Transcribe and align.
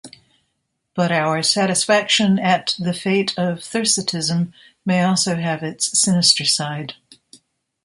But 0.95 1.11
our 1.11 1.43
satisfaction 1.43 2.39
at 2.39 2.73
the 2.79 2.91
fate 2.91 3.37
of 3.37 3.63
Thersitism 3.63 4.51
may 4.83 5.03
also 5.03 5.35
have 5.35 5.61
its 5.61 5.95
sinister 6.01 6.43
side. 6.43 6.95